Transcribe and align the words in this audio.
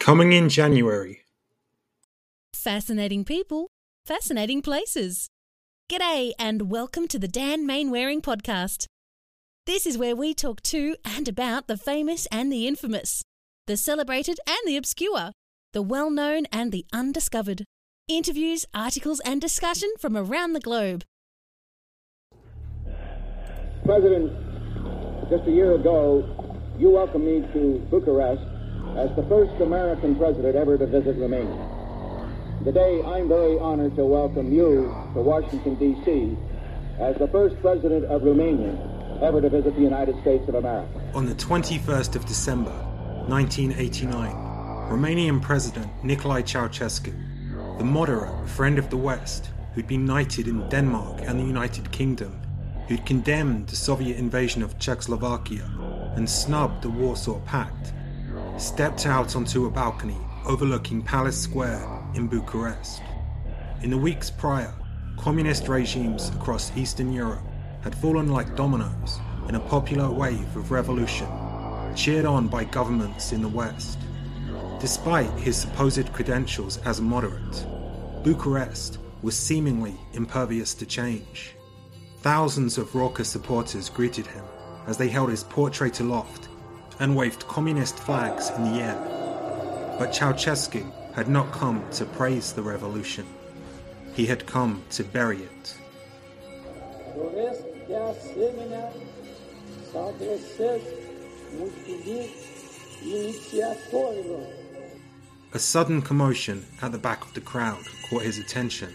Coming 0.00 0.32
in 0.32 0.48
January. 0.48 1.24
Fascinating 2.54 3.22
people, 3.22 3.68
fascinating 4.06 4.62
places. 4.62 5.28
G'day 5.92 6.32
and 6.38 6.70
welcome 6.70 7.06
to 7.08 7.18
the 7.18 7.28
Dan 7.28 7.66
Mainwaring 7.66 8.22
podcast. 8.22 8.86
This 9.66 9.84
is 9.84 9.98
where 9.98 10.16
we 10.16 10.32
talk 10.32 10.62
to 10.62 10.96
and 11.04 11.28
about 11.28 11.66
the 11.66 11.76
famous 11.76 12.26
and 12.32 12.50
the 12.50 12.66
infamous, 12.66 13.22
the 13.66 13.76
celebrated 13.76 14.40
and 14.48 14.58
the 14.64 14.78
obscure, 14.78 15.32
the 15.74 15.82
well 15.82 16.10
known 16.10 16.46
and 16.50 16.72
the 16.72 16.86
undiscovered. 16.94 17.64
Interviews, 18.08 18.64
articles, 18.72 19.20
and 19.20 19.38
discussion 19.38 19.90
from 19.98 20.16
around 20.16 20.54
the 20.54 20.60
globe. 20.60 21.04
President, 23.84 24.32
just 25.28 25.46
a 25.46 25.52
year 25.52 25.74
ago, 25.74 26.24
you 26.78 26.88
welcomed 26.88 27.26
me 27.26 27.46
to 27.52 27.86
Bucharest 27.90 28.42
as 28.96 29.14
the 29.16 29.22
first 29.24 29.52
American 29.60 30.16
president 30.16 30.56
ever 30.56 30.76
to 30.76 30.86
visit 30.86 31.16
Romania. 31.16 31.68
Today, 32.64 33.02
I'm 33.02 33.28
very 33.28 33.58
honored 33.58 33.96
to 33.96 34.04
welcome 34.04 34.52
you 34.52 34.94
to 35.14 35.20
Washington, 35.20 35.76
D.C. 35.76 36.36
as 36.98 37.16
the 37.16 37.28
first 37.28 37.60
president 37.60 38.04
of 38.06 38.22
Romania 38.22 38.76
ever 39.22 39.40
to 39.40 39.48
visit 39.48 39.74
the 39.74 39.80
United 39.80 40.20
States 40.22 40.48
of 40.48 40.54
America. 40.56 41.00
On 41.14 41.26
the 41.26 41.34
21st 41.34 42.16
of 42.16 42.26
December, 42.26 42.72
1989, 43.28 44.34
Romanian 44.90 45.40
President 45.40 45.86
Nicolae 46.02 46.42
Ceausescu, 46.42 47.14
the 47.78 47.84
moderate 47.84 48.48
friend 48.48 48.78
of 48.78 48.90
the 48.90 48.96
West, 48.96 49.50
who'd 49.74 49.86
been 49.86 50.04
knighted 50.04 50.48
in 50.48 50.68
Denmark 50.68 51.20
and 51.22 51.38
the 51.38 51.44
United 51.44 51.90
Kingdom, 51.92 52.40
who'd 52.88 53.06
condemned 53.06 53.68
the 53.68 53.76
Soviet 53.76 54.18
invasion 54.18 54.62
of 54.62 54.78
Czechoslovakia 54.78 55.64
and 56.16 56.28
snubbed 56.28 56.82
the 56.82 56.90
Warsaw 56.90 57.38
Pact, 57.46 57.92
stepped 58.60 59.06
out 59.06 59.36
onto 59.36 59.64
a 59.64 59.70
balcony 59.70 60.18
overlooking 60.44 61.00
Palace 61.00 61.40
Square 61.40 61.82
in 62.14 62.26
Bucharest. 62.26 63.00
In 63.82 63.88
the 63.88 63.96
weeks 63.96 64.30
prior, 64.30 64.74
communist 65.18 65.66
regimes 65.66 66.28
across 66.30 66.76
Eastern 66.76 67.10
Europe 67.10 67.42
had 67.80 67.94
fallen 67.94 68.28
like 68.28 68.56
dominoes 68.56 69.18
in 69.48 69.54
a 69.54 69.60
popular 69.60 70.10
wave 70.10 70.54
of 70.56 70.70
revolution, 70.70 71.26
cheered 71.96 72.26
on 72.26 72.48
by 72.48 72.64
governments 72.64 73.32
in 73.32 73.40
the 73.40 73.48
West. 73.48 73.98
Despite 74.78 75.30
his 75.38 75.56
supposed 75.56 76.12
credentials 76.12 76.76
as 76.78 76.98
a 76.98 77.02
moderate, 77.02 77.66
Bucharest 78.22 78.98
was 79.22 79.36
seemingly 79.36 79.94
impervious 80.12 80.74
to 80.74 80.84
change. 80.84 81.56
Thousands 82.18 82.76
of 82.76 82.94
raucous 82.94 83.30
supporters 83.30 83.88
greeted 83.88 84.26
him 84.26 84.44
as 84.86 84.98
they 84.98 85.08
held 85.08 85.30
his 85.30 85.44
portrait 85.44 86.00
aloft 86.00 86.50
and 87.00 87.16
waved 87.16 87.48
communist 87.48 87.98
flags 87.98 88.50
in 88.50 88.64
the 88.64 88.80
air. 88.80 89.96
But 89.98 90.12
Ceausescu 90.12 90.84
had 91.14 91.28
not 91.28 91.50
come 91.50 91.82
to 91.92 92.04
praise 92.04 92.52
the 92.52 92.62
revolution. 92.62 93.26
He 94.14 94.26
had 94.26 94.46
come 94.46 94.82
to 94.90 95.02
bury 95.02 95.38
it. 95.42 95.76
A 105.52 105.58
sudden 105.58 106.02
commotion 106.02 106.64
at 106.82 106.92
the 106.92 106.98
back 106.98 107.24
of 107.24 107.34
the 107.34 107.40
crowd 107.40 107.84
caught 108.08 108.22
his 108.22 108.38
attention. 108.38 108.92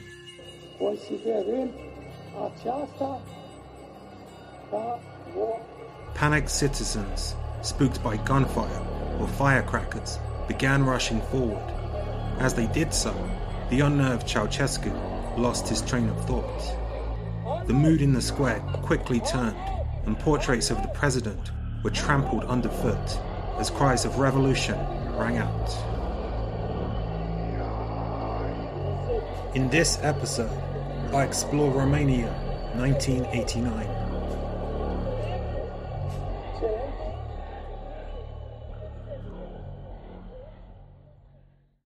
Panicked 6.14 6.50
citizens, 6.50 7.36
spooked 7.66 8.04
by 8.04 8.16
gunfire 8.18 8.86
or 9.20 9.28
firecrackers, 9.28 10.20
began 10.48 10.86
rushing 10.86 11.20
forward. 11.24 11.64
As 12.40 12.54
they 12.54 12.68
did 12.68 12.94
so, 12.94 13.14
the 13.70 13.80
unnerved 13.80 14.28
Ceausescu 14.28 14.94
lost 15.38 15.68
his 15.68 15.82
train 15.82 16.08
of 16.10 16.26
thought. 16.26 17.66
The 17.66 17.74
mood 17.74 18.02
in 18.02 18.14
the 18.14 18.22
square 18.22 18.60
quickly 18.84 19.20
turned, 19.22 19.58
and 20.06 20.18
portraits 20.20 20.70
of 20.70 20.82
the 20.84 20.90
president 20.90 21.52
were 21.84 21.90
trampled 21.90 22.44
underfoot 22.44 23.20
as 23.58 23.72
cries 23.72 24.06
of 24.06 24.20
revolution 24.20 24.78
rang 25.18 25.38
out. 25.38 25.72
In 29.56 29.70
this 29.70 29.98
episode, 30.04 30.62
I 31.14 31.24
explore 31.24 31.72
Romania 31.72 32.32
1989. 32.76 34.05